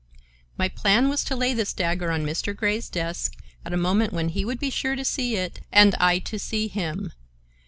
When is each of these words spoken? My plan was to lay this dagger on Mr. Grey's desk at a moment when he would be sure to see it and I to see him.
My 0.57 0.67
plan 0.67 1.09
was 1.09 1.23
to 1.25 1.35
lay 1.35 1.53
this 1.53 1.73
dagger 1.73 2.09
on 2.09 2.25
Mr. 2.25 2.55
Grey's 2.57 2.89
desk 2.89 3.35
at 3.63 3.71
a 3.71 3.77
moment 3.77 4.11
when 4.11 4.29
he 4.29 4.43
would 4.43 4.57
be 4.57 4.71
sure 4.71 4.95
to 4.95 5.05
see 5.05 5.35
it 5.35 5.59
and 5.71 5.93
I 5.99 6.17
to 6.17 6.39
see 6.39 6.67
him. 6.67 7.13